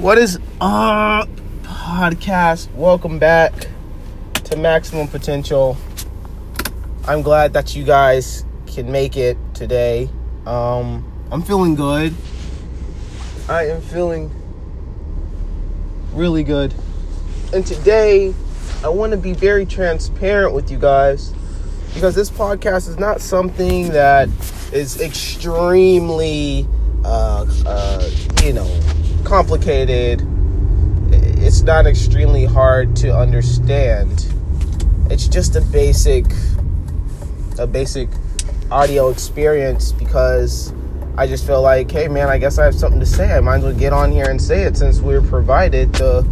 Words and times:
What 0.00 0.16
is 0.16 0.38
up, 0.62 1.28
podcast? 1.62 2.72
Welcome 2.72 3.18
back 3.18 3.52
to 4.32 4.56
Maximum 4.56 5.08
Potential. 5.08 5.76
I'm 7.06 7.20
glad 7.20 7.52
that 7.52 7.76
you 7.76 7.84
guys 7.84 8.46
can 8.66 8.90
make 8.90 9.18
it 9.18 9.36
today. 9.52 10.08
Um, 10.46 11.04
I'm 11.30 11.42
feeling 11.42 11.74
good. 11.74 12.14
I 13.46 13.66
am 13.66 13.82
feeling 13.82 14.30
really 16.14 16.44
good. 16.44 16.72
And 17.52 17.66
today, 17.66 18.34
I 18.82 18.88
want 18.88 19.10
to 19.10 19.18
be 19.18 19.34
very 19.34 19.66
transparent 19.66 20.54
with 20.54 20.70
you 20.70 20.78
guys 20.78 21.34
because 21.92 22.14
this 22.14 22.30
podcast 22.30 22.88
is 22.88 22.98
not 22.98 23.20
something 23.20 23.90
that 23.90 24.30
is 24.72 24.98
extremely, 24.98 26.66
uh, 27.04 27.44
uh, 27.66 28.10
you 28.42 28.54
know, 28.54 28.80
complicated. 29.24 30.26
It's 31.12 31.62
not 31.62 31.86
extremely 31.86 32.44
hard 32.44 32.96
to 32.96 33.16
understand. 33.16 34.26
It's 35.10 35.26
just 35.26 35.56
a 35.56 35.60
basic, 35.60 36.26
a 37.58 37.66
basic 37.66 38.08
audio 38.70 39.08
experience 39.08 39.92
because 39.92 40.72
I 41.16 41.26
just 41.26 41.46
feel 41.46 41.60
like, 41.60 41.90
hey 41.90 42.08
man, 42.08 42.28
I 42.28 42.38
guess 42.38 42.58
I 42.58 42.64
have 42.64 42.74
something 42.74 43.00
to 43.00 43.06
say. 43.06 43.32
I 43.32 43.40
might 43.40 43.56
as 43.56 43.64
well 43.64 43.74
get 43.74 43.92
on 43.92 44.12
here 44.12 44.30
and 44.30 44.40
say 44.40 44.62
it 44.62 44.76
since 44.76 45.00
we're 45.00 45.22
provided 45.22 45.92
the 45.94 46.22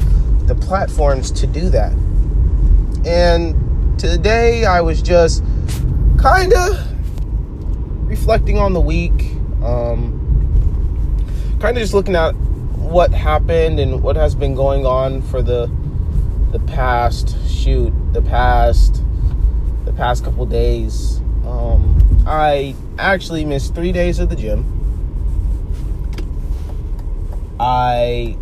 the 0.47 0.55
platforms 0.55 1.31
to 1.33 1.47
do 1.47 1.69
that. 1.71 1.93
And 3.05 3.99
today 3.99 4.65
I 4.65 4.81
was 4.81 5.03
just 5.03 5.43
kind 6.19 6.53
of 6.55 6.89
reflecting 8.09 8.59
on 8.59 8.73
the 8.73 8.81
week, 8.81 9.33
um, 9.63 10.15
kind 11.61 11.77
of 11.77 11.83
just 11.83 11.93
looking 11.93 12.17
at 12.17 12.35
what 12.89 13.13
happened 13.13 13.79
and 13.79 14.03
what 14.03 14.17
has 14.17 14.35
been 14.35 14.55
going 14.55 14.87
on 14.87 15.21
for 15.23 15.43
the 15.43 15.71
the 16.53 16.59
past 16.61 17.37
shoot, 17.47 17.93
the 18.15 18.23
past 18.23 19.03
the 19.85 19.93
past 19.93 20.25
couple 20.25 20.47
days. 20.47 21.19
Um, 21.45 22.25
I 22.27 22.75
actually 22.99 23.45
missed 23.45 23.75
three 23.75 23.93
days 23.93 24.19
of 24.19 24.31
the 24.31 24.37
gym. 24.37 24.65
I 27.61 28.37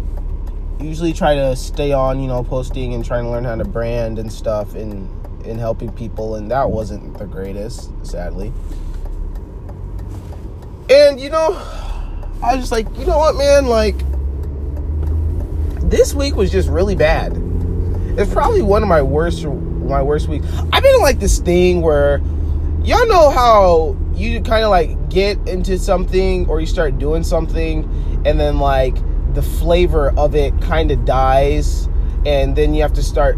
usually 0.80 1.12
try 1.12 1.34
to 1.34 1.56
stay 1.56 1.92
on, 1.92 2.20
you 2.20 2.28
know, 2.28 2.44
posting 2.44 2.94
and 2.94 3.04
trying 3.04 3.24
to 3.24 3.30
learn 3.30 3.44
how 3.44 3.56
to 3.56 3.64
brand 3.64 4.18
and 4.18 4.32
stuff 4.32 4.74
and 4.74 5.08
in 5.44 5.58
helping 5.58 5.90
people, 5.92 6.36
and 6.36 6.50
that 6.50 6.70
wasn't 6.70 7.18
the 7.18 7.26
greatest, 7.26 7.90
sadly. 8.06 8.52
And 10.88 11.20
you 11.20 11.30
know, 11.30 11.54
I 12.44 12.54
was 12.54 12.60
just 12.60 12.72
like, 12.72 12.86
you 12.96 13.06
know 13.06 13.18
what, 13.18 13.36
man, 13.36 13.66
like 13.66 13.96
this 15.90 16.14
week 16.14 16.34
was 16.34 16.50
just 16.50 16.68
really 16.68 16.94
bad. 16.94 17.32
It's 18.18 18.32
probably 18.32 18.62
one 18.62 18.82
of 18.82 18.88
my 18.88 19.02
worst 19.02 19.44
my 19.44 20.02
worst 20.02 20.28
week. 20.28 20.42
I've 20.72 20.82
been 20.82 20.94
in 20.94 21.00
like 21.00 21.20
this 21.20 21.38
thing 21.38 21.80
where 21.80 22.18
y'all 22.82 23.06
know 23.06 23.30
how 23.30 23.96
you 24.14 24.40
kind 24.40 24.64
of 24.64 24.70
like 24.70 25.10
get 25.10 25.36
into 25.46 25.78
something 25.78 26.48
or 26.48 26.60
you 26.60 26.66
start 26.66 26.98
doing 26.98 27.22
something 27.22 27.84
and 28.24 28.40
then 28.40 28.58
like 28.58 28.96
the 29.34 29.42
flavor 29.42 30.10
of 30.18 30.34
it 30.34 30.60
kind 30.62 30.90
of 30.90 31.04
dies 31.04 31.88
and 32.24 32.56
then 32.56 32.74
you 32.74 32.82
have 32.82 32.94
to 32.94 33.02
start 33.02 33.36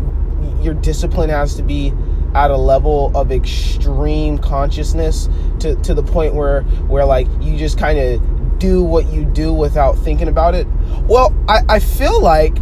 your 0.60 0.74
discipline 0.74 1.28
has 1.28 1.54
to 1.56 1.62
be 1.62 1.92
at 2.34 2.50
a 2.50 2.56
level 2.56 3.10
of 3.16 3.32
extreme 3.32 4.38
consciousness 4.38 5.28
to, 5.60 5.74
to 5.76 5.94
the 5.94 6.02
point 6.02 6.34
where 6.34 6.62
where 6.86 7.04
like 7.04 7.26
you 7.40 7.56
just 7.56 7.78
kind 7.78 7.98
of 7.98 8.37
do 8.58 8.82
what 8.82 9.06
you 9.08 9.24
do 9.24 9.52
without 9.52 9.96
thinking 9.98 10.28
about 10.28 10.54
it. 10.54 10.66
Well 11.02 11.34
I, 11.48 11.62
I 11.68 11.78
feel 11.78 12.20
like 12.20 12.56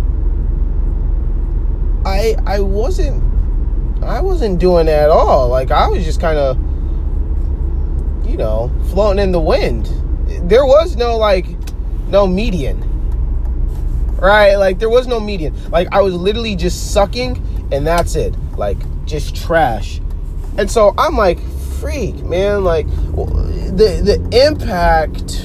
i 2.05 2.37
i 2.47 2.61
wasn't 2.61 3.21
i 4.05 4.21
wasn't 4.21 4.59
doing 4.59 4.87
that 4.87 5.05
at 5.05 5.11
all. 5.11 5.49
Like 5.49 5.71
i 5.71 5.89
was 5.89 6.05
just 6.05 6.21
kind 6.21 6.39
of 6.39 6.57
you 8.29 8.37
know 8.37 8.71
floating 8.91 9.23
in 9.23 9.33
the 9.33 9.41
wind. 9.41 9.91
There 10.49 10.67
was 10.67 10.97
no 10.97 11.17
like 11.17 11.47
no 12.09 12.27
median 12.27 12.83
right? 14.19 14.57
Like 14.57 14.79
there 14.79 14.89
was 14.89 15.07
no 15.07 15.21
median. 15.21 15.55
Like 15.71 15.89
i 15.93 16.01
was 16.01 16.15
literally 16.15 16.57
just 16.57 16.93
sucking 16.93 17.43
and 17.73 17.87
that's 17.87 18.17
it. 18.17 18.35
Like 18.57 18.79
just 19.05 19.37
trash. 19.37 20.01
And 20.59 20.71
so 20.71 20.95
i'm 20.99 21.17
like 21.17 21.39
freak 21.81 22.17
man. 22.25 22.65
Like 22.65 22.87
the 22.87 24.01
the 24.03 24.47
impact 24.47 25.45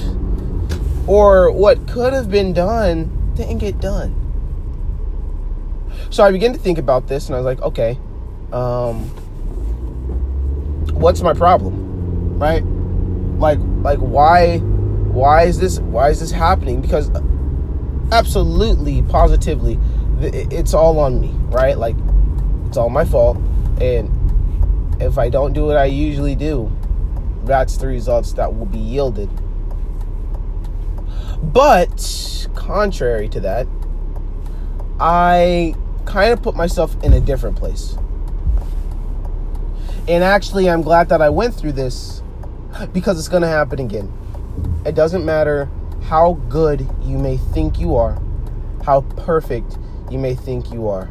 or 1.06 1.50
what 1.50 1.86
could 1.88 2.12
have 2.12 2.30
been 2.30 2.52
done 2.52 3.34
didn't 3.34 3.58
get 3.58 3.80
done. 3.80 4.18
So 6.10 6.24
i 6.24 6.30
began 6.30 6.52
to 6.52 6.58
think 6.58 6.78
about 6.78 7.08
this 7.08 7.26
and 7.26 7.34
i 7.34 7.38
was 7.38 7.46
like 7.46 7.60
okay 7.62 7.98
um 8.52 9.08
what's 10.94 11.22
my 11.22 11.32
problem 11.32 12.38
right? 12.38 12.64
Like 13.38 13.58
like 13.82 13.98
why 13.98 14.58
why 14.58 15.44
is 15.44 15.58
this 15.58 15.78
why 15.80 16.10
is 16.10 16.20
this 16.20 16.30
happening? 16.30 16.80
Because 16.80 17.10
absolutely 18.12 19.02
positively 19.02 19.78
it's 20.20 20.74
all 20.74 20.98
on 20.98 21.20
me 21.20 21.30
right? 21.50 21.78
Like 21.78 21.96
it's 22.66 22.76
all 22.76 22.90
my 22.90 23.04
fault. 23.04 23.36
And 23.80 24.10
if 25.02 25.18
i 25.18 25.28
don't 25.28 25.52
do 25.52 25.64
what 25.64 25.76
i 25.76 25.84
usually 25.84 26.34
do 26.34 26.70
that's 27.44 27.76
the 27.76 27.86
results 27.86 28.32
that 28.34 28.54
will 28.54 28.66
be 28.66 28.78
yielded 28.78 29.28
but 31.42 32.46
contrary 32.54 33.28
to 33.28 33.40
that 33.40 33.66
i 35.00 35.74
kind 36.04 36.32
of 36.32 36.42
put 36.42 36.54
myself 36.54 36.94
in 37.02 37.12
a 37.12 37.20
different 37.20 37.56
place 37.56 37.96
and 40.08 40.22
actually 40.22 40.68
i'm 40.68 40.82
glad 40.82 41.08
that 41.08 41.20
i 41.22 41.28
went 41.28 41.54
through 41.54 41.72
this 41.72 42.22
because 42.92 43.18
it's 43.18 43.28
going 43.28 43.42
to 43.42 43.48
happen 43.48 43.78
again 43.78 44.12
it 44.84 44.94
doesn't 44.94 45.24
matter 45.24 45.68
how 46.02 46.34
good 46.48 46.86
you 47.02 47.16
may 47.16 47.36
think 47.36 47.78
you 47.78 47.96
are, 47.96 48.20
how 48.84 49.02
perfect 49.16 49.78
you 50.10 50.18
may 50.18 50.34
think 50.34 50.72
you 50.72 50.88
are. 50.88 51.08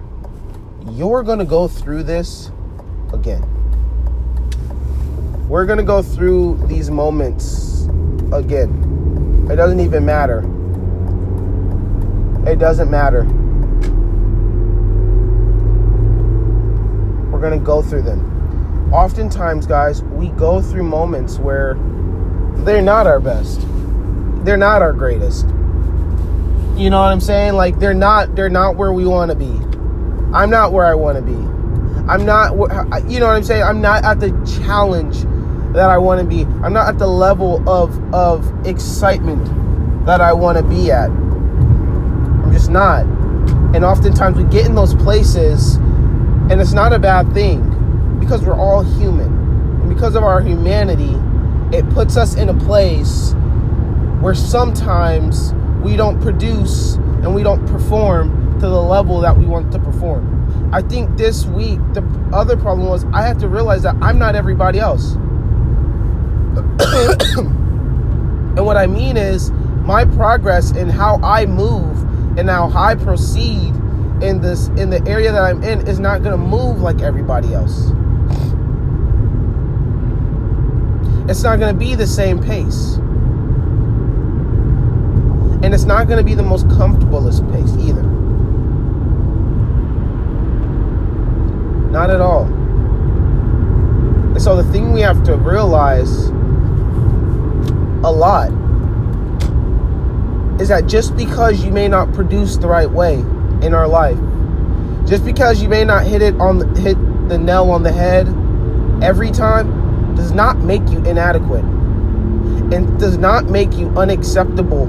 You're 0.89 1.23
going 1.23 1.39
to 1.39 1.45
go 1.45 1.67
through 1.67 2.03
this 2.03 2.51
again. 3.13 3.41
We're 5.47 5.65
going 5.65 5.79
to 5.79 5.83
go 5.83 6.01
through 6.01 6.65
these 6.67 6.91
moments 6.91 7.87
again. 8.31 8.90
It 9.51 9.55
doesn't 9.57 9.79
even 9.79 10.05
matter. 10.05 10.39
It 12.49 12.57
doesn't 12.57 12.89
matter. 12.89 13.23
We're 17.29 17.41
going 17.41 17.59
to 17.59 17.65
go 17.65 17.81
through 17.81 18.03
them. 18.03 18.93
Oftentimes, 18.93 19.67
guys, 19.67 20.01
we 20.03 20.29
go 20.29 20.61
through 20.61 20.83
moments 20.83 21.37
where 21.37 21.75
they're 22.63 22.81
not 22.81 23.07
our 23.07 23.19
best 23.19 23.61
they're 24.43 24.57
not 24.57 24.81
our 24.81 24.93
greatest. 24.93 25.45
You 26.75 26.89
know 26.89 26.99
what 26.99 27.11
I'm 27.11 27.21
saying? 27.21 27.53
Like 27.53 27.79
they're 27.79 27.93
not 27.93 28.35
they're 28.35 28.49
not 28.49 28.75
where 28.75 28.91
we 28.91 29.05
want 29.05 29.29
to 29.31 29.37
be. 29.37 29.51
I'm 30.33 30.49
not 30.49 30.73
where 30.73 30.85
I 30.85 30.95
want 30.95 31.17
to 31.17 31.21
be. 31.21 31.35
I'm 32.07 32.25
not 32.25 32.53
you 33.09 33.19
know 33.19 33.27
what 33.27 33.35
I'm 33.35 33.43
saying? 33.43 33.63
I'm 33.63 33.81
not 33.81 34.03
at 34.03 34.19
the 34.19 34.29
challenge 34.63 35.23
that 35.73 35.89
I 35.89 35.97
want 35.97 36.21
to 36.21 36.27
be. 36.27 36.43
I'm 36.63 36.73
not 36.73 36.87
at 36.87 36.99
the 36.99 37.07
level 37.07 37.67
of 37.69 38.13
of 38.13 38.51
excitement 38.65 39.45
that 40.05 40.21
I 40.21 40.33
want 40.33 40.57
to 40.57 40.63
be 40.63 40.91
at. 40.91 41.09
I'm 41.09 42.51
just 42.51 42.69
not. 42.69 43.05
And 43.73 43.85
oftentimes 43.85 44.37
we 44.37 44.43
get 44.45 44.65
in 44.65 44.75
those 44.75 44.93
places 44.95 45.75
and 46.49 46.59
it's 46.59 46.73
not 46.73 46.91
a 46.91 46.99
bad 46.99 47.33
thing 47.33 48.19
because 48.19 48.41
we're 48.41 48.59
all 48.59 48.83
human. 48.83 49.27
And 49.81 49.89
because 49.89 50.15
of 50.15 50.23
our 50.23 50.41
humanity, 50.41 51.15
it 51.75 51.89
puts 51.91 52.17
us 52.17 52.35
in 52.35 52.49
a 52.49 52.53
place 52.53 53.33
where 54.19 54.35
sometimes 54.35 55.53
we 55.81 55.95
don't 55.95 56.21
produce 56.21 56.95
and 56.95 57.33
we 57.33 57.43
don't 57.43 57.65
perform 57.67 58.59
to 58.59 58.67
the 58.67 58.81
level 58.81 59.21
that 59.21 59.37
we 59.37 59.45
want 59.45 59.71
to 59.71 59.79
perform. 59.79 60.69
I 60.73 60.81
think 60.81 61.17
this 61.17 61.45
week, 61.45 61.79
the 61.93 62.03
other 62.33 62.57
problem 62.57 62.87
was 62.87 63.05
I 63.13 63.21
had 63.21 63.39
to 63.39 63.47
realize 63.47 63.83
that 63.83 63.95
I'm 64.01 64.19
not 64.19 64.35
everybody 64.35 64.79
else. 64.79 65.15
and 68.57 68.65
what 68.65 68.77
I 68.77 68.87
mean 68.87 69.17
is, 69.17 69.51
my 69.85 70.05
progress 70.05 70.71
and 70.71 70.91
how 70.91 71.19
I 71.23 71.45
move 71.45 72.01
and 72.37 72.49
how 72.49 72.71
I 72.73 72.95
proceed 72.95 73.73
in 74.21 74.41
this 74.41 74.67
in 74.69 74.89
the 74.89 75.03
area 75.07 75.31
that 75.31 75.41
I'm 75.41 75.63
in 75.63 75.87
is 75.87 75.99
not 75.99 76.21
going 76.21 76.31
to 76.31 76.37
move 76.37 76.81
like 76.81 77.01
everybody 77.01 77.53
else. 77.53 77.91
It's 81.29 81.43
not 81.43 81.59
going 81.59 81.73
to 81.73 81.79
be 81.79 81.95
the 81.95 82.07
same 82.07 82.41
pace. 82.41 82.95
And 85.63 85.73
it's 85.73 85.85
not 85.85 86.07
going 86.07 86.17
to 86.17 86.23
be 86.23 86.33
the 86.33 86.43
most 86.43 86.67
comfortablest 86.67 87.51
pace 87.51 87.73
either. 87.85 88.03
Not 91.91 92.09
at 92.09 92.19
all. 92.19 92.45
And 94.31 94.41
so 94.41 94.55
the 94.55 94.69
thing 94.71 94.91
we 94.91 95.01
have 95.01 95.23
to 95.25 95.35
realize 95.35 96.31
a 98.03 98.11
lot 98.11 98.51
is 100.61 100.69
that 100.69 100.87
just 100.87 101.15
because 101.15 101.63
you 101.63 101.71
may 101.71 101.87
not 101.87 102.13
produce 102.13 102.57
the 102.57 102.67
right 102.67 102.89
way 102.89 103.15
in 103.61 103.73
our 103.73 103.87
life, 103.87 104.17
just 105.07 105.25
because 105.25 105.61
you 105.61 105.67
may 105.67 105.83
not 105.83 106.05
hit 106.05 106.21
it 106.21 106.39
on 106.39 106.59
the, 106.59 106.67
hit 106.79 106.97
the 107.29 107.37
nail 107.37 107.69
on 107.71 107.83
the 107.83 107.91
head 107.91 108.27
every 109.03 109.31
time, 109.31 110.15
does 110.15 110.31
not 110.31 110.57
make 110.59 110.87
you 110.89 110.97
inadequate 111.05 111.63
and 111.63 112.99
does 112.99 113.17
not 113.17 113.45
make 113.49 113.73
you 113.73 113.89
unacceptable 113.97 114.85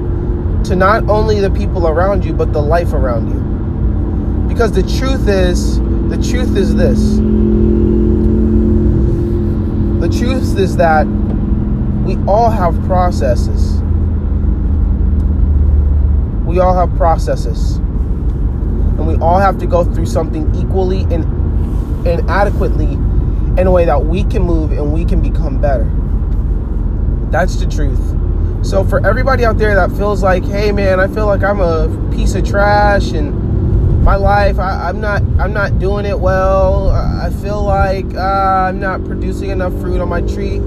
to 0.64 0.76
not 0.76 1.09
only 1.09 1.41
the 1.41 1.50
people 1.50 1.88
around 1.88 2.25
you 2.25 2.32
but 2.32 2.53
the 2.53 2.62
life 2.62 2.93
around 2.93 3.29
you. 3.29 4.49
Because 4.49 4.73
the 4.73 4.82
truth 4.82 5.26
is, 5.29 5.79
the 5.81 6.23
truth 6.31 6.56
is 6.56 6.75
this. 6.75 7.17
The 10.00 10.19
truth 10.19 10.59
is 10.59 10.76
that 10.76 11.06
we 12.04 12.16
all 12.26 12.50
have 12.50 12.75
processes. 12.84 13.81
We 16.44 16.58
all 16.58 16.75
have 16.75 16.94
processes. 16.96 17.76
And 17.76 19.06
we 19.06 19.16
all 19.16 19.38
have 19.38 19.58
to 19.58 19.66
go 19.66 19.84
through 19.84 20.06
something 20.06 20.52
equally 20.54 21.02
and, 21.02 21.25
and 22.06 22.28
adequately 22.28 22.93
in 23.60 23.66
a 23.66 23.70
way 23.70 23.84
that 23.84 24.04
we 24.04 24.25
can 24.25 24.43
move 24.43 24.72
and 24.72 24.93
we 24.93 25.04
can 25.04 25.20
become 25.20 25.60
better. 25.60 25.88
That's 27.31 27.56
the 27.56 27.66
truth. 27.66 28.00
So 28.66 28.84
for 28.84 29.04
everybody 29.06 29.44
out 29.44 29.58
there 29.58 29.75
that 29.75 29.90
feels 29.96 30.22
like, 30.22 30.44
hey 30.44 30.72
man, 30.72 31.00
I 31.00 31.08
feel 31.08 31.26
like 31.26 31.43
I'm 31.43 31.60
a 31.60 31.88
piece 32.14 32.34
of 32.34 32.46
trash 32.46 33.12
and 33.12 34.02
my 34.04 34.16
life, 34.16 34.58
I, 34.58 34.88
am 34.88 35.00
not, 35.00 35.22
I'm 35.38 35.52
not 35.52 35.78
doing 35.78 36.04
it 36.06 36.19
well. 36.19 36.90
I 36.90 37.31
feel 37.31 37.62
like 37.62 38.12
uh, 38.14 38.69
I'm 38.69 38.81
not 38.81 39.04
producing 39.04 39.50
enough 39.50 39.72
fruit 39.81 40.00
on 40.00 40.08
my 40.08 40.20
tree. 40.22 40.60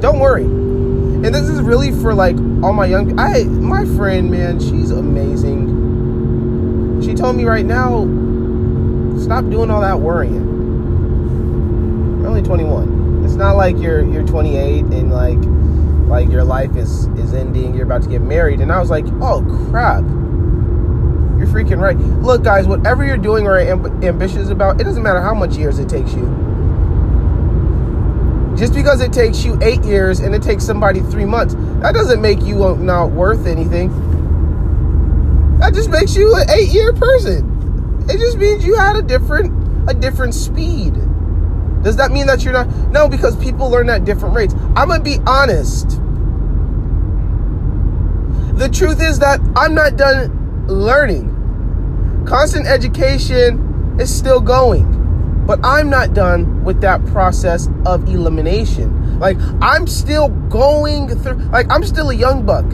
Don't 0.00 0.20
worry. 0.20 0.44
And 0.44 1.34
this 1.34 1.48
is 1.48 1.60
really 1.60 1.90
for 1.90 2.14
like 2.14 2.36
all 2.62 2.72
my 2.72 2.86
young. 2.86 3.18
I 3.18 3.44
my 3.44 3.84
friend, 3.96 4.30
man, 4.30 4.60
she's 4.60 4.90
amazing. 4.90 5.66
She 7.02 7.14
told 7.14 7.36
me 7.36 7.44
right 7.44 7.66
now, 7.66 8.02
stop 9.20 9.44
doing 9.50 9.70
all 9.70 9.80
that 9.80 9.98
worrying. 10.00 10.46
You're 12.20 12.28
only 12.28 12.42
21. 12.42 13.24
It's 13.24 13.34
not 13.34 13.56
like 13.56 13.76
you're 13.78 14.04
you're 14.04 14.26
28 14.26 14.84
and 14.84 15.12
like 15.12 15.38
like 16.08 16.28
your 16.30 16.42
life 16.42 16.74
is 16.76 17.06
is 17.18 17.34
ending 17.34 17.74
you're 17.74 17.84
about 17.84 18.02
to 18.02 18.08
get 18.08 18.22
married 18.22 18.60
and 18.60 18.72
i 18.72 18.80
was 18.80 18.88
like 18.88 19.04
oh 19.20 19.42
crap 19.70 20.02
you're 21.38 21.46
freaking 21.46 21.78
right 21.78 21.98
look 22.22 22.42
guys 22.42 22.66
whatever 22.66 23.04
you're 23.04 23.18
doing 23.18 23.46
or 23.46 23.58
amb- 23.58 24.02
ambitious 24.02 24.48
about 24.48 24.80
it 24.80 24.84
doesn't 24.84 25.02
matter 25.02 25.20
how 25.20 25.34
much 25.34 25.56
years 25.56 25.78
it 25.78 25.86
takes 25.86 26.14
you 26.14 26.24
just 28.58 28.74
because 28.74 29.00
it 29.00 29.12
takes 29.12 29.44
you 29.44 29.58
eight 29.62 29.82
years 29.84 30.20
and 30.20 30.34
it 30.34 30.42
takes 30.42 30.64
somebody 30.64 31.00
three 31.00 31.24
months 31.24 31.54
that 31.80 31.92
doesn't 31.92 32.20
make 32.20 32.42
you 32.42 32.64
uh, 32.64 32.74
not 32.74 33.10
worth 33.10 33.46
anything 33.46 33.88
that 35.58 35.72
just 35.74 35.90
makes 35.90 36.16
you 36.16 36.34
an 36.34 36.48
eight 36.50 36.68
year 36.68 36.92
person 36.92 38.04
it 38.08 38.18
just 38.18 38.36
means 38.36 38.64
you 38.64 38.76
had 38.76 38.96
a 38.96 39.02
different 39.02 39.52
a 39.90 39.94
different 39.94 40.34
speed 40.34 40.94
does 41.82 41.96
that 41.96 42.10
mean 42.10 42.26
that 42.26 42.44
you're 42.44 42.52
not? 42.52 42.68
No, 42.90 43.08
because 43.08 43.36
people 43.36 43.70
learn 43.70 43.88
at 43.88 44.04
different 44.04 44.34
rates. 44.34 44.54
I'm 44.74 44.88
to 44.90 45.00
be 45.00 45.18
honest. 45.26 45.88
The 48.58 48.68
truth 48.68 49.00
is 49.00 49.20
that 49.20 49.40
I'm 49.54 49.74
not 49.74 49.96
done 49.96 50.66
learning. 50.66 52.24
Constant 52.26 52.66
education 52.66 53.96
is 54.00 54.14
still 54.14 54.40
going. 54.40 54.97
But 55.48 55.60
I'm 55.64 55.88
not 55.88 56.12
done 56.12 56.62
with 56.62 56.82
that 56.82 57.02
process 57.06 57.70
of 57.86 58.06
elimination. 58.06 59.18
Like, 59.18 59.38
I'm 59.62 59.86
still 59.86 60.28
going 60.28 61.08
through, 61.08 61.36
like, 61.46 61.72
I'm 61.72 61.82
still 61.84 62.10
a 62.10 62.14
young 62.14 62.44
buck. 62.44 62.66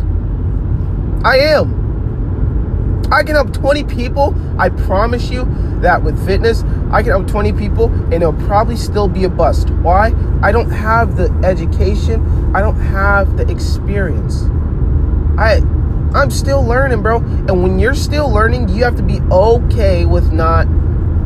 I 1.25 1.39
am. 1.39 1.85
I 3.13 3.23
can 3.23 3.37
help 3.37 3.53
20 3.53 3.85
people. 3.85 4.35
I 4.59 4.71
promise 4.71 5.31
you 5.31 5.45
that 5.83 6.03
with 6.03 6.27
fitness, 6.27 6.65
I 6.91 7.03
can 7.03 7.13
help 7.13 7.29
20 7.29 7.53
people 7.53 7.93
and 8.13 8.15
it'll 8.15 8.33
probably 8.33 8.77
still 8.77 9.07
be 9.07 9.23
a 9.23 9.29
bust. 9.29 9.71
Why? 9.71 10.13
I 10.43 10.51
don't 10.51 10.71
have 10.71 11.17
the 11.17 11.31
education, 11.45 12.57
I 12.57 12.61
don't 12.61 12.81
have 12.81 13.37
the 13.37 13.49
experience. 13.49 14.43
I 15.39 15.63
I'm 16.13 16.31
still 16.31 16.65
learning, 16.65 17.03
bro. 17.03 17.19
And 17.19 17.63
when 17.63 17.79
you're 17.79 17.95
still 17.95 18.29
learning, 18.29 18.69
you 18.69 18.83
have 18.83 18.97
to 18.97 19.03
be 19.05 19.21
okay 19.31 20.07
with 20.07 20.33
not 20.33 20.65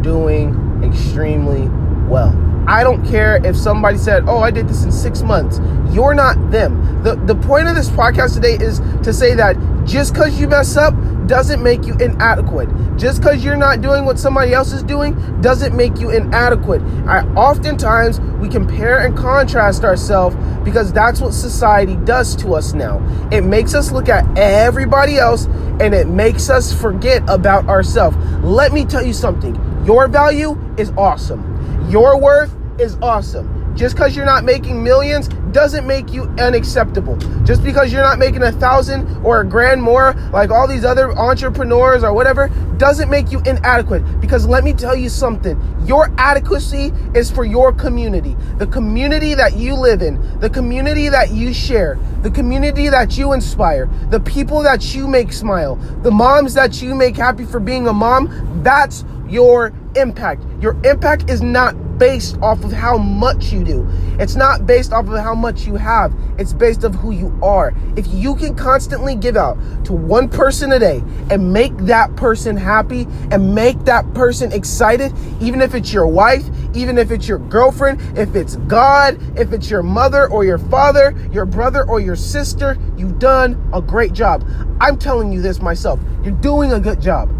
doing 0.03 0.68
extremely 0.83 1.69
well. 2.09 2.35
I 2.67 2.85
don't 2.85 3.05
care 3.07 3.41
if 3.47 3.57
somebody 3.57 3.97
said, 3.97 4.25
"Oh, 4.27 4.41
I 4.41 4.51
did 4.51 4.69
this 4.69 4.85
in 4.85 4.93
6 4.93 5.23
months." 5.23 5.61
You're 5.91 6.15
not 6.15 6.51
them. 6.51 7.01
The 7.03 7.15
the 7.27 7.35
point 7.35 7.67
of 7.67 7.75
this 7.75 7.89
podcast 7.89 8.35
today 8.35 8.57
is 8.61 8.81
to 9.03 9.13
say 9.13 9.35
that 9.35 9.57
just 9.85 10.15
cuz 10.15 10.39
you 10.39 10.49
mess 10.49 10.77
up 10.77 10.95
doesn't 11.27 11.63
make 11.63 11.87
you 11.87 11.95
inadequate. 11.95 12.69
Just 12.97 13.21
because 13.21 13.45
you're 13.45 13.57
not 13.57 13.81
doing 13.81 14.05
what 14.05 14.19
somebody 14.19 14.53
else 14.53 14.73
is 14.73 14.83
doing 14.83 15.15
doesn't 15.41 15.77
make 15.77 16.01
you 16.01 16.11
inadequate. 16.11 16.83
I 17.07 17.21
oftentimes 17.37 18.21
we 18.41 18.49
compare 18.49 18.99
and 18.99 19.17
contrast 19.17 19.85
ourselves 19.85 20.37
because 20.65 20.93
that's 20.93 21.21
what 21.21 21.33
society 21.33 21.97
does 22.05 22.35
to 22.37 22.55
us 22.55 22.75
now. 22.75 23.01
It 23.31 23.45
makes 23.45 23.75
us 23.75 23.93
look 23.93 24.09
at 24.09 24.27
everybody 24.37 25.19
else 25.19 25.47
and 25.81 25.95
it 25.95 26.09
makes 26.09 26.51
us 26.51 26.73
forget 26.73 27.23
about 27.29 27.69
ourselves. 27.69 28.17
Let 28.43 28.73
me 28.73 28.85
tell 28.85 29.05
you 29.05 29.13
something. 29.13 29.55
Your 29.89 30.07
value 30.07 30.55
is 30.77 30.91
awesome. 30.99 31.89
Your 31.89 32.21
worth 32.21 32.55
is 32.79 32.99
awesome. 33.01 33.58
Just 33.79 33.95
because 33.95 34.17
you're 34.17 34.27
not 34.27 34.43
making 34.43 34.83
millions 34.83 35.29
doesn't 35.53 35.87
make 35.87 36.13
you 36.13 36.25
unacceptable. 36.41 37.17
Just 37.45 37.63
because 37.63 37.93
you're 37.93 38.03
not 38.03 38.19
making 38.19 38.43
a 38.43 38.51
thousand 38.51 39.25
or 39.25 39.41
a 39.43 39.47
grand 39.47 39.81
more, 39.81 40.15
like 40.33 40.51
all 40.51 40.67
these 40.67 40.85
other 40.85 41.13
entrepreneurs 41.13 42.03
or 42.03 42.13
whatever, 42.13 42.49
doesn't 42.77 43.09
make 43.09 43.31
you 43.31 43.41
inadequate. 43.47 44.03
Because 44.21 44.49
let 44.49 44.65
me 44.65 44.73
tell 44.73 44.97
you 44.97 45.09
something 45.09 45.57
your 45.87 46.13
adequacy 46.19 46.93
is 47.15 47.31
for 47.31 47.45
your 47.45 47.73
community, 47.73 48.37
the 48.57 48.67
community 48.67 49.33
that 49.35 49.57
you 49.57 49.75
live 49.75 50.03
in, 50.03 50.41
the 50.41 50.51
community 50.51 51.09
that 51.09 51.31
you 51.31 51.55
share, 51.55 52.01
the 52.23 52.31
community 52.33 52.89
that 52.89 53.17
you 53.17 53.33
inspire, 53.33 53.89
the 54.11 54.19
people 54.19 54.61
that 54.61 54.93
you 54.93 55.07
make 55.07 55.33
smile, 55.33 55.77
the 56.03 56.11
moms 56.11 56.53
that 56.53 56.83
you 56.83 56.97
make 56.97 57.17
happy 57.17 57.45
for 57.45 57.61
being 57.61 57.87
a 57.87 57.93
mom. 57.93 58.61
That's 58.65 59.05
your 59.29 59.73
impact. 59.95 60.43
Your 60.61 60.77
impact 60.85 61.31
is 61.31 61.43
not 61.43 61.77
based 61.99 62.39
off 62.41 62.65
of 62.65 62.73
how 62.73 62.97
much 62.97 63.53
you 63.53 63.65
do. 63.65 63.87
It's 64.19 64.37
not 64.37 64.67
based 64.67 64.93
off 64.93 65.09
of 65.09 65.19
how 65.19 65.35
much 65.35 65.67
you 65.67 65.77
have. 65.77 66.13
It's 66.39 66.53
based 66.53 66.85
of 66.85 66.95
who 66.95 67.11
you 67.11 67.37
are. 67.43 67.75
If 67.97 68.07
you 68.09 68.35
can 68.37 68.55
constantly 68.55 69.15
give 69.15 69.37
out 69.37 69.57
to 69.85 69.93
one 69.93 70.29
person 70.29 70.73
a 70.73 70.79
day 70.79 71.03
and 71.31 71.53
make 71.53 71.77
that 71.79 72.15
person 72.17 72.57
happy 72.57 73.07
and 73.31 73.55
make 73.55 73.79
that 73.85 74.13
person 74.15 74.53
excited, 74.53 75.13
even 75.41 75.61
if 75.61 75.75
it's 75.75 75.93
your 75.93 76.07
wife, 76.07 76.45
even 76.75 76.99
if 76.99 77.11
it's 77.11 77.27
your 77.27 77.39
girlfriend, 77.39 78.01
if 78.17 78.35
it's 78.35 78.57
God, 78.57 79.19
if 79.39 79.53
it's 79.53 79.71
your 79.71 79.83
mother 79.83 80.29
or 80.29 80.45
your 80.45 80.59
father, 80.59 81.15
your 81.33 81.47
brother 81.47 81.89
or 81.89 82.01
your 82.01 82.17
sister, 82.17 82.79
you've 82.97 83.19
done 83.19 83.61
a 83.73 83.83
great 83.83 84.13
job. 84.13 84.45
I'm 84.81 84.99
telling 84.99 85.33
you 85.33 85.43
this 85.43 85.61
myself. 85.61 85.99
You're 86.23 86.35
doing 86.35 86.73
a 86.73 86.81
good 86.81 87.01
job. 87.01 87.31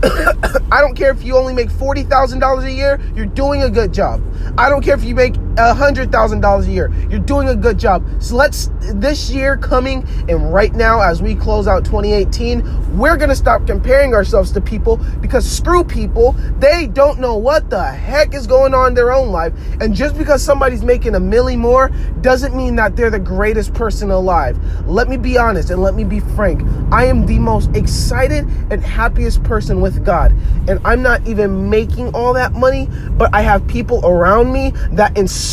I 0.70 0.80
don't 0.80 0.94
care 0.94 1.10
if 1.10 1.24
you 1.24 1.36
only 1.36 1.52
make 1.52 1.70
$40,000 1.70 2.64
a 2.64 2.72
year, 2.72 3.00
you're 3.16 3.26
doing 3.26 3.62
a 3.62 3.70
good 3.70 3.92
job. 3.92 4.22
I 4.56 4.68
don't 4.68 4.82
care 4.82 4.94
if 4.94 5.02
you 5.02 5.14
make 5.14 5.34
$100,000 5.58 6.62
a 6.66 6.70
year, 6.70 6.92
you're 7.10 7.18
doing 7.18 7.48
a 7.48 7.56
good 7.56 7.78
job. 7.78 8.04
So 8.20 8.36
let's, 8.36 8.70
this 8.94 9.30
year 9.30 9.56
coming 9.56 10.06
and 10.28 10.52
right 10.52 10.72
now 10.72 11.00
as 11.00 11.20
we 11.20 11.34
close 11.34 11.66
out 11.66 11.84
2018, 11.84 12.96
we're 12.96 13.16
going 13.16 13.28
to 13.28 13.36
stop 13.36 13.66
comparing 13.66 14.14
ourselves 14.14 14.52
to 14.52 14.60
people 14.60 14.98
because 15.20 15.48
screw 15.48 15.84
people. 15.84 16.32
They 16.58 16.86
don't 16.86 17.18
know 17.18 17.36
what 17.36 17.70
the 17.70 17.84
heck 17.84 18.34
is 18.34 18.46
going 18.46 18.72
on 18.74 18.88
in 18.88 18.94
their 18.94 19.12
own 19.12 19.30
life. 19.30 19.52
And 19.80 19.94
just 19.94 20.16
because 20.16 20.42
somebody's 20.42 20.82
making 20.82 21.14
a 21.14 21.20
milli 21.20 21.58
more 21.58 21.90
doesn't 22.20 22.56
mean 22.56 22.76
that 22.76 22.96
they're 22.96 23.10
the 23.10 23.18
greatest 23.18 23.74
person 23.74 24.10
alive. 24.10 24.58
Let 24.86 25.08
me 25.08 25.16
be 25.16 25.38
honest 25.38 25.70
and 25.70 25.82
let 25.82 25.94
me 25.94 26.04
be 26.04 26.20
frank. 26.20 26.62
I 26.92 27.04
am 27.04 27.26
the 27.26 27.38
most 27.38 27.74
excited 27.76 28.46
and 28.70 28.82
happiest 28.82 29.42
person 29.42 29.80
with 29.80 30.04
God. 30.04 30.32
And 30.68 30.80
I'm 30.84 31.02
not 31.02 31.26
even 31.26 31.68
making 31.68 32.14
all 32.14 32.32
that 32.34 32.52
money, 32.52 32.88
but 33.12 33.34
I 33.34 33.42
have 33.42 33.66
people 33.66 34.04
around 34.06 34.52
me 34.52 34.72
that 34.92 35.16
inspire 35.18 35.47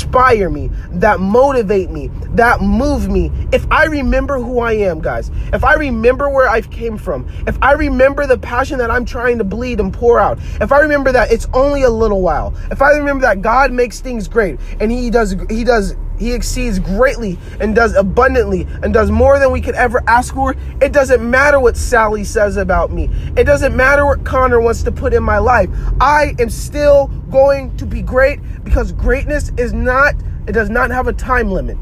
me, 0.50 0.70
that 0.92 1.20
motivate 1.20 1.90
me, 1.90 2.10
that 2.36 2.62
move 2.62 3.10
me. 3.10 3.32
If 3.52 3.66
I 3.72 3.86
remember 3.86 4.38
who 4.38 4.60
I 4.60 4.74
am, 4.74 5.02
guys, 5.02 5.32
if 5.54 5.64
I 5.64 5.76
remember 5.76 6.30
where 6.30 6.50
I 6.50 6.62
came 6.62 6.98
from, 6.98 7.28
if 7.48 7.58
I 7.62 7.74
remember 7.74 8.28
the 8.28 8.38
passion 8.38 8.78
that 8.80 8.92
I'm 8.92 9.06
trying 9.06 9.38
to 9.38 9.44
bleed 9.44 9.80
and 9.80 9.94
pour 9.94 10.20
out, 10.20 10.40
if 10.62 10.72
I 10.72 10.80
remember 10.80 11.12
that 11.12 11.32
it's 11.32 11.48
only 11.54 11.84
a 11.84 11.90
little 11.90 12.22
while, 12.22 12.54
if 12.72 12.82
I 12.82 12.92
remember 12.92 13.22
that 13.22 13.42
God 13.42 13.72
makes 13.72 14.00
things 14.00 14.28
great 14.28 14.60
and 14.80 14.92
he 14.92 15.10
does 15.10 15.36
he 15.50 15.64
does 15.64 15.96
he 16.18 16.34
exceeds 16.34 16.80
greatly 16.80 17.38
and 17.60 17.76
does 17.76 17.96
abundantly 17.96 18.68
and 18.84 18.94
does 18.94 19.12
more 19.12 19.40
than 19.40 19.52
we 19.52 19.62
could 19.62 19.76
ever 19.76 20.02
ask 20.08 20.34
for. 20.34 20.56
It 20.82 20.94
doesn't 20.94 21.28
matter 21.28 21.60
what 21.60 21.76
Sally 21.76 22.24
says 22.24 22.58
about 22.58 22.92
me. 22.92 23.10
It 23.36 23.44
doesn't 23.44 23.76
matter 23.76 24.06
what 24.06 24.24
Connor 24.24 24.62
wants 24.62 24.84
to 24.84 24.92
put 24.92 25.14
in 25.14 25.24
my 25.24 25.38
life. 25.38 25.70
I 26.00 26.36
am 26.40 26.50
still 26.50 27.08
going 27.30 27.76
to 27.78 27.86
be 27.86 28.02
great 28.02 28.40
because 28.64 28.92
greatness 28.92 29.52
is 29.58 29.74
not, 29.74 30.16
it 30.48 30.54
does 30.54 30.70
not 30.70 30.92
have 30.92 31.08
a 31.08 31.14
time 31.14 31.52
limit. 31.52 31.78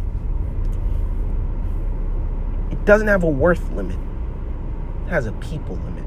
It 2.71 2.83
doesn't 2.85 3.07
have 3.07 3.23
a 3.23 3.29
worth 3.29 3.69
limit. 3.71 3.97
It 5.05 5.09
has 5.09 5.25
a 5.27 5.31
people 5.33 5.75
limit. 5.75 6.03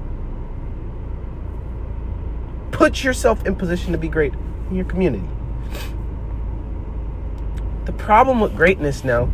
Put 2.73 3.05
yourself 3.05 3.47
in 3.47 3.55
position 3.55 3.93
to 3.93 3.99
be 3.99 4.09
great 4.09 4.35
in 4.69 4.77
your 4.77 4.85
community. 4.85 5.29
The 7.87 7.93
problem 7.93 8.41
with 8.41 8.57
greatness 8.57 9.05
now 9.05 9.29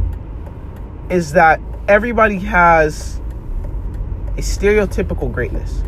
is 1.09 1.33
that 1.33 1.59
everybody 1.89 2.39
has 2.41 3.19
a 4.37 4.43
stereotypical 4.43 5.33
greatness. 5.33 5.81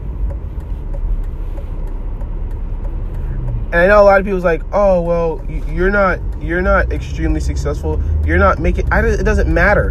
And 3.66 3.74
I 3.74 3.86
know 3.86 4.00
a 4.00 4.04
lot 4.04 4.18
of 4.18 4.24
people's 4.24 4.44
like, 4.44 4.62
"Oh, 4.72 5.02
well, 5.02 5.44
you're 5.68 5.90
not 5.90 6.20
you're 6.40 6.62
not 6.62 6.90
extremely 6.90 7.40
successful. 7.40 8.02
You're 8.24 8.38
not 8.38 8.58
making 8.60 8.88
it, 8.90 9.20
it 9.20 9.24
doesn't 9.24 9.52
matter." 9.52 9.90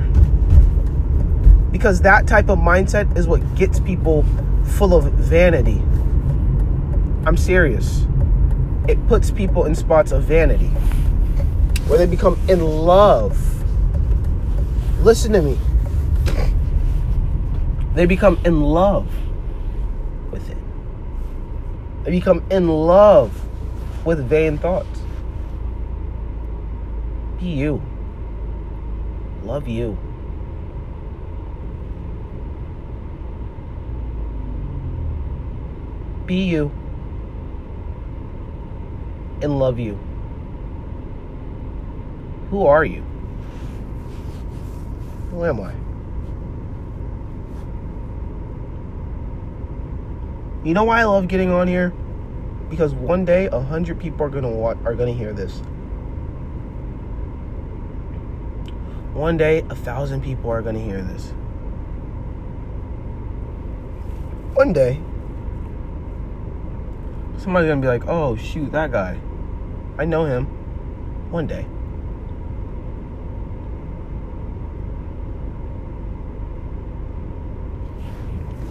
Because 1.71 2.01
that 2.01 2.25
type 2.25 2.49
of 2.49 2.57
mindset 2.57 3.15
is 3.15 3.27
what 3.27 3.41
gets 3.53 3.79
people 3.79 4.25
full 4.63 4.95
of 4.95 5.11
vanity. 5.13 5.79
I'm 7.27 7.37
serious. 7.37 8.07
It 8.87 9.05
puts 9.07 9.29
people 9.29 9.65
in 9.65 9.75
spots 9.75 10.11
of 10.11 10.23
vanity 10.23 10.71
where 11.87 11.97
they 11.97 12.05
become 12.05 12.39
in 12.47 12.61
love. 12.61 13.37
Listen 14.99 15.33
to 15.33 15.41
me. 15.41 15.57
They 17.93 18.05
become 18.05 18.39
in 18.45 18.61
love 18.61 19.07
with 20.31 20.49
it. 20.49 20.57
They 22.03 22.11
become 22.11 22.43
in 22.49 22.67
love 22.67 23.31
with 24.05 24.27
vain 24.27 24.57
thoughts. 24.57 24.99
Be 27.39 27.47
you. 27.47 27.81
Love 29.43 29.67
you. 29.67 29.97
Be 36.25 36.35
you. 36.35 36.71
And 39.41 39.59
love 39.59 39.77
you. 39.77 39.99
Who 42.53 42.67
are 42.67 42.85
you? 42.85 43.01
Who 45.31 45.43
am 45.43 45.59
I? 45.59 45.73
You 50.63 50.75
know 50.75 50.83
why 50.83 50.99
I 50.99 51.05
love 51.05 51.27
getting 51.27 51.49
on 51.49 51.67
here? 51.67 51.89
Because 52.69 52.93
one 52.93 53.25
day 53.25 53.47
a 53.47 53.59
hundred 53.59 53.99
people 53.99 54.27
are 54.27 54.29
gonna 54.29 54.51
watch, 54.51 54.77
are 54.85 54.93
gonna 54.93 55.13
hear 55.13 55.33
this. 55.33 55.61
One 59.15 59.35
day 59.35 59.65
a 59.71 59.75
thousand 59.75 60.21
people 60.21 60.51
are 60.51 60.61
gonna 60.61 60.77
hear 60.77 61.01
this. 61.01 61.31
One 64.53 64.73
day 64.73 64.99
somebody's 67.37 67.69
gonna 67.69 67.81
be 67.81 67.87
like, 67.87 68.07
"Oh 68.07 68.35
shoot, 68.35 68.71
that 68.73 68.91
guy, 68.91 69.17
I 69.97 70.05
know 70.05 70.25
him." 70.25 70.45
One 71.31 71.47
day. 71.47 71.65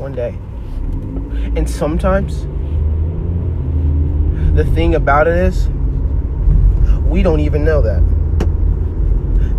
One 0.02 0.16
day. 0.16 0.36
And 1.54 1.70
sometimes, 1.70 2.42
the 4.56 4.64
thing 4.74 4.96
about 4.96 5.28
it 5.28 5.36
is, 5.36 5.68
we 7.06 7.22
don't 7.22 7.38
even 7.38 7.64
know 7.64 7.80
that. 7.82 8.00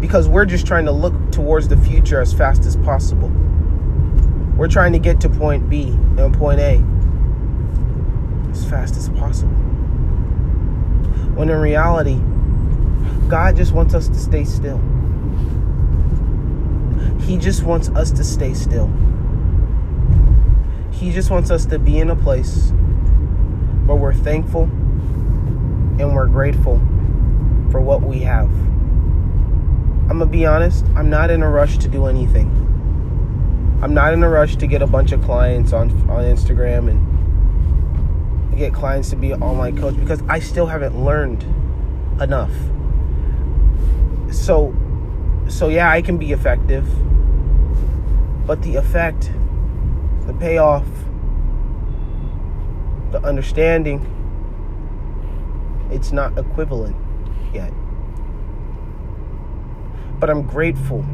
Because 0.02 0.28
we're 0.28 0.44
just 0.44 0.68
trying 0.68 0.84
to 0.84 0.92
look 0.92 1.14
towards 1.32 1.70
the 1.70 1.78
future 1.78 2.20
as 2.20 2.34
fast 2.34 2.66
as 2.66 2.76
possible. 2.76 3.30
We're 4.58 4.68
trying 4.68 4.92
to 4.92 5.00
get 5.00 5.22
to 5.22 5.30
point 5.30 5.70
B 5.70 5.92
and 6.18 6.38
point 6.38 6.60
A 6.60 6.84
as 8.52 8.66
fast 8.70 8.98
as 8.98 9.08
possible. 9.08 9.56
When 11.36 11.50
in 11.50 11.58
reality, 11.58 12.20
God 13.30 13.56
just 13.56 13.72
wants 13.72 13.94
us 13.94 14.10
to 14.10 14.16
stay 14.16 14.44
still. 14.44 14.82
He 17.22 17.38
just 17.38 17.64
wants 17.64 17.88
us 17.92 18.12
to 18.12 18.26
stay 18.26 18.54
still. 18.54 18.92
He 20.94 21.12
just 21.12 21.30
wants 21.30 21.52
us 21.52 21.66
to 21.66 21.80
be 21.80 22.00
in 22.00 22.10
a 22.10 22.16
place 22.16 22.72
where 23.86 23.98
we're 23.98 24.14
thankful 24.14 24.64
and 24.64 26.16
we're 26.16 26.28
grateful 26.28 26.78
for 27.72 27.82
what 27.82 28.02
we 28.02 28.20
have. 28.20 28.50
I'm 30.10 30.20
going 30.20 30.20
to 30.20 30.26
be 30.28 30.46
honest, 30.46 30.86
I'm 30.96 31.10
not 31.10 31.30
in 31.30 31.42
a 31.42 31.50
rush 31.50 31.78
to 31.80 31.88
do 31.88 32.06
anything. 32.06 32.50
I'm 33.82 33.94
not 33.94 34.14
in 34.14 34.24
a 34.24 34.30
rush 34.30 34.56
to 34.58 34.68
get 34.68 34.82
a 34.82 34.88
bunch 34.88 35.12
of 35.12 35.22
clients 35.24 35.74
on 35.74 35.92
on 36.10 36.24
Instagram 36.24 36.90
and 36.90 38.58
get 38.58 38.74
clients 38.74 39.10
to 39.10 39.18
be 39.18 39.34
online 39.34 39.78
coach 39.78 39.98
because 39.98 40.22
I 40.30 40.40
still 40.40 40.68
haven't 40.68 41.04
learned 41.04 41.44
enough. 42.22 42.54
So 44.32 44.74
so 45.50 45.68
yeah, 45.68 45.90
I 45.90 46.02
can 46.02 46.18
be 46.18 46.32
effective. 46.32 46.88
But 48.46 48.62
the 48.62 48.76
effect 48.76 49.32
the 50.26 50.34
payoff, 50.34 50.86
the 53.12 53.22
understanding, 53.24 54.00
it's 55.92 56.12
not 56.12 56.38
equivalent 56.38 56.96
yet. 57.54 57.72
But 60.20 60.30
I'm 60.30 60.44
grateful, 60.44 61.06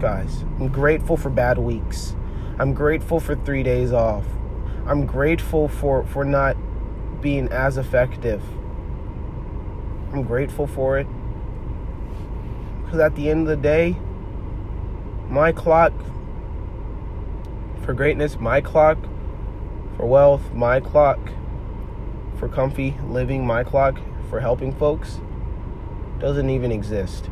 guys. 0.00 0.42
I'm 0.58 0.68
grateful 0.68 1.16
for 1.16 1.30
bad 1.30 1.58
weeks. 1.58 2.16
I'm 2.58 2.72
grateful 2.72 3.20
for 3.20 3.34
three 3.34 3.62
days 3.62 3.92
off. 3.92 4.24
I'm 4.86 5.06
grateful 5.06 5.68
for, 5.68 6.04
for 6.06 6.24
not 6.24 6.56
being 7.20 7.48
as 7.48 7.76
effective. 7.76 8.42
I'm 10.12 10.22
grateful 10.22 10.66
for 10.66 10.98
it. 10.98 11.06
Because 12.84 13.00
at 13.00 13.16
the 13.16 13.30
end 13.30 13.42
of 13.42 13.48
the 13.48 13.56
day, 13.56 13.96
my 15.28 15.52
clock 15.52 15.92
for 17.84 17.92
greatness, 17.92 18.38
my 18.38 18.60
clock. 18.60 18.98
For 19.96 20.06
wealth, 20.06 20.52
my 20.52 20.80
clock. 20.80 21.18
For 22.38 22.48
comfy 22.48 22.96
living, 23.08 23.46
my 23.46 23.62
clock. 23.62 23.98
For 24.30 24.40
helping 24.40 24.74
folks, 24.74 25.20
doesn't 26.18 26.50
even 26.50 26.72
exist. 26.72 27.30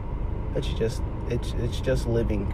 It's 0.54 0.68
just 0.68 1.02
it's 1.28 1.54
it's 1.58 1.80
just 1.80 2.06
living. 2.06 2.52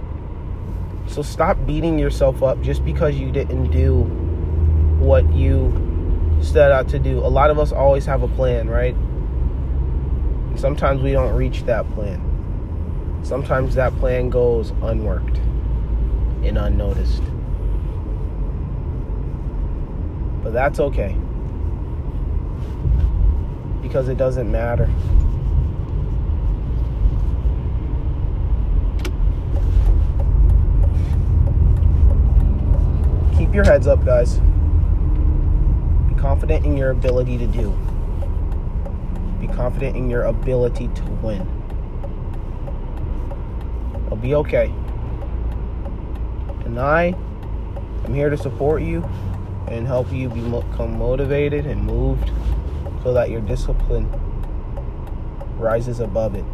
So 1.07 1.23
stop 1.23 1.59
beating 1.67 1.99
yourself 1.99 2.43
up 2.43 2.61
just 2.63 2.85
because 2.85 3.17
you 3.17 3.33
didn't 3.33 3.71
do 3.71 4.03
what 5.01 5.31
you 5.33 6.39
set 6.41 6.71
out 6.71 6.89
to 6.89 6.99
do. 6.99 7.19
A 7.19 7.29
lot 7.29 7.51
of 7.51 7.59
us 7.59 7.73
always 7.73 8.07
have 8.07 8.23
a 8.23 8.29
plan, 8.29 8.69
right? 8.69 8.95
And 8.95 10.61
sometimes 10.61 11.03
we 11.03 11.13
don't 11.13 11.35
reach 11.35 11.65
that 11.65 11.91
plan. 11.91 12.25
Sometimes 13.23 13.75
that 13.75 13.95
plan 13.97 14.31
goes 14.31 14.71
unworked 14.83 15.39
and 16.45 16.57
unnoticed. 16.57 17.23
But 20.49 20.55
that's 20.55 20.81
okay. 20.81 21.15
Because 23.83 24.09
it 24.09 24.17
doesn't 24.17 24.51
matter. 24.51 24.87
Keep 33.37 33.53
your 33.53 33.65
heads 33.65 33.87
up, 33.87 34.03
guys. 34.07 34.39
Be 36.09 36.15
confident 36.15 36.65
in 36.65 36.79
your 36.79 36.93
ability 36.93 37.37
to 37.37 37.47
do. 37.47 37.79
Be 39.39 39.49
confident 39.49 39.99
in 39.99 40.09
your 40.09 40.23
ability 40.23 40.89
to 40.89 41.05
win. 41.21 41.47
It'll 44.07 44.17
be 44.17 44.35
okay. 44.37 44.73
And 46.65 46.81
I 46.81 47.15
am 48.07 48.15
here 48.15 48.31
to 48.31 48.39
support 48.39 48.81
you 48.81 49.07
and 49.71 49.87
help 49.87 50.13
you 50.13 50.29
become 50.29 50.99
motivated 50.99 51.67
and 51.67 51.85
moved 51.85 52.31
so 53.03 53.13
that 53.13 53.31
your 53.31 53.41
discipline 53.41 54.09
rises 55.57 56.01
above 56.01 56.35
it. 56.35 56.45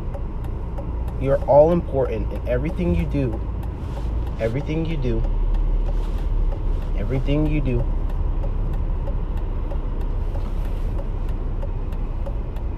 You're 1.20 1.42
all 1.44 1.72
important 1.72 2.32
in 2.32 2.48
everything 2.48 2.94
you 2.94 3.04
do. 3.06 3.40
Everything 4.40 4.84
you 4.84 4.96
do. 4.96 5.22
Everything 6.98 7.46
you 7.46 7.60
do. 7.60 7.84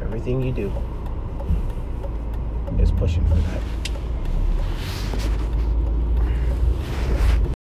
Everything 0.01 0.43
you 0.43 0.53
do 0.53 0.73
is 2.79 2.93
pushing 2.93 3.27
for 3.27 3.35
that. 3.35 3.76